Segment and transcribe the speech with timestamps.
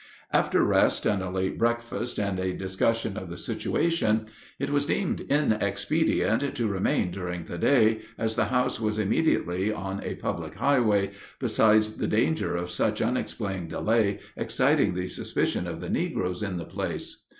[0.33, 4.25] After rest and a late breakfast and a discussion of the situation,
[4.57, 10.03] it was deemed inexpedient to remain during the day, as the house was immediately on
[10.03, 15.89] a public highway, besides the danger of such unexplained delay exciting the suspicion of the
[15.91, 17.21] negroes on the place.